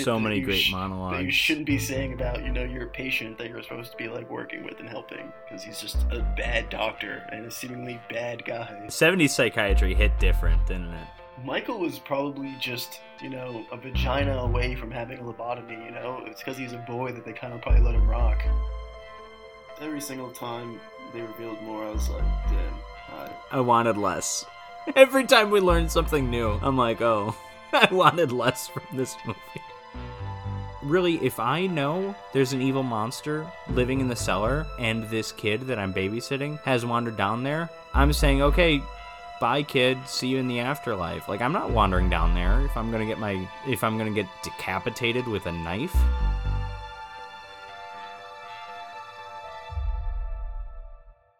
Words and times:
shit 0.00 0.04
so 0.04 0.18
many 0.18 0.40
great 0.40 0.60
sh- 0.60 0.72
That 0.72 1.22
you 1.22 1.30
shouldn't 1.30 1.66
be 1.66 1.76
mm-hmm. 1.76 1.84
saying 1.84 2.12
about 2.12 2.44
you 2.44 2.52
know 2.52 2.64
your 2.64 2.86
patient 2.88 3.38
that 3.38 3.48
you're 3.48 3.62
supposed 3.62 3.92
to 3.92 3.96
be 3.96 4.08
like 4.08 4.28
working 4.30 4.64
with 4.64 4.80
and 4.80 4.88
helping 4.88 5.32
because 5.44 5.62
he's 5.62 5.80
just 5.80 5.96
a 6.10 6.20
bad 6.36 6.68
doctor 6.70 7.24
and 7.32 7.46
a 7.46 7.50
seemingly 7.50 8.00
bad 8.10 8.44
guy. 8.44 8.68
70s 8.86 9.30
psychiatry 9.30 9.94
hit 9.94 10.18
different, 10.18 10.66
didn't 10.66 10.92
it? 10.92 11.08
Michael 11.44 11.78
was 11.78 11.98
probably 11.98 12.54
just, 12.60 13.00
you 13.22 13.30
know, 13.30 13.64
a 13.72 13.76
vagina 13.76 14.36
away 14.38 14.74
from 14.74 14.90
having 14.90 15.18
a 15.18 15.22
lobotomy, 15.22 15.84
you 15.84 15.90
know? 15.90 16.22
It's 16.26 16.42
because 16.42 16.58
he's 16.58 16.72
a 16.72 16.84
boy 16.86 17.12
that 17.12 17.24
they 17.24 17.32
kind 17.32 17.54
of 17.54 17.62
probably 17.62 17.80
let 17.80 17.94
him 17.94 18.08
rock. 18.08 18.42
Every 19.80 20.00
single 20.00 20.30
time 20.30 20.78
they 21.14 21.22
revealed 21.22 21.62
more, 21.62 21.84
I 21.84 21.90
was 21.92 22.10
like, 22.10 22.24
damn, 22.48 22.74
I, 23.10 23.30
I 23.52 23.60
wanted 23.60 23.96
less. 23.96 24.44
Every 24.96 25.24
time 25.24 25.50
we 25.50 25.60
learned 25.60 25.90
something 25.90 26.28
new, 26.30 26.58
I'm 26.62 26.76
like, 26.76 27.00
oh, 27.00 27.34
I 27.72 27.88
wanted 27.90 28.32
less 28.32 28.68
from 28.68 28.82
this 28.92 29.16
movie. 29.24 29.38
Really, 30.82 31.16
if 31.24 31.38
I 31.38 31.66
know 31.66 32.14
there's 32.32 32.54
an 32.54 32.62
evil 32.62 32.82
monster 32.82 33.46
living 33.68 34.00
in 34.00 34.08
the 34.08 34.16
cellar 34.16 34.66
and 34.78 35.04
this 35.10 35.30
kid 35.30 35.66
that 35.66 35.78
I'm 35.78 35.92
babysitting 35.92 36.58
has 36.62 36.86
wandered 36.86 37.18
down 37.18 37.42
there, 37.42 37.68
I'm 37.92 38.14
saying, 38.14 38.40
okay, 38.40 38.82
bye 39.40 39.62
kid, 39.62 39.98
see 40.06 40.28
you 40.28 40.38
in 40.38 40.48
the 40.48 40.60
afterlife. 40.60 41.28
Like 41.28 41.42
I'm 41.42 41.52
not 41.52 41.70
wandering 41.70 42.08
down 42.08 42.34
there 42.34 42.60
if 42.64 42.76
I'm 42.76 42.90
gonna 42.90 43.06
get 43.06 43.18
my 43.18 43.46
if 43.66 43.84
I'm 43.84 43.98
gonna 43.98 44.10
get 44.10 44.26
decapitated 44.42 45.26
with 45.26 45.46
a 45.46 45.52
knife. 45.52 45.96